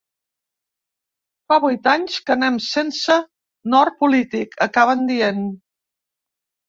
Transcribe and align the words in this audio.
Fa 1.51 1.57
vuit 1.65 1.89
anys 1.91 2.17
que 2.29 2.33
anem 2.37 2.57
sense 2.69 3.19
nord 3.75 3.97
polític, 4.03 4.57
acaben 4.69 5.05
dient. 5.13 5.45